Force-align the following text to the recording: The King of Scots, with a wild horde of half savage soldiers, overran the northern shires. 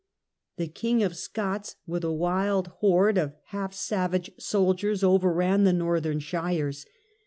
The 0.57 0.67
King 0.67 1.03
of 1.03 1.15
Scots, 1.15 1.75
with 1.85 2.03
a 2.03 2.11
wild 2.11 2.69
horde 2.79 3.19
of 3.19 3.35
half 3.49 3.71
savage 3.75 4.31
soldiers, 4.39 5.03
overran 5.03 5.63
the 5.63 5.73
northern 5.73 6.19
shires. 6.19 6.87